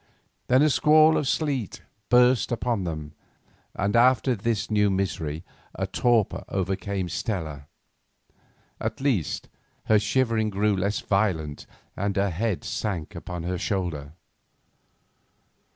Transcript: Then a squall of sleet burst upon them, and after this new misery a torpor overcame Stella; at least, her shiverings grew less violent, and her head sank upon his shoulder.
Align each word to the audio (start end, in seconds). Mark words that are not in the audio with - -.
Then 0.47 0.63
a 0.63 0.69
squall 0.71 1.15
of 1.15 1.27
sleet 1.27 1.83
burst 2.09 2.51
upon 2.51 2.85
them, 2.85 3.13
and 3.75 3.95
after 3.95 4.33
this 4.35 4.71
new 4.71 4.89
misery 4.89 5.43
a 5.75 5.85
torpor 5.85 6.43
overcame 6.49 7.07
Stella; 7.07 7.67
at 8.79 8.99
least, 8.99 9.47
her 9.83 9.99
shiverings 9.99 10.53
grew 10.53 10.75
less 10.75 11.01
violent, 11.01 11.67
and 11.95 12.15
her 12.15 12.31
head 12.31 12.63
sank 12.63 13.13
upon 13.13 13.43
his 13.43 13.61
shoulder. 13.61 14.13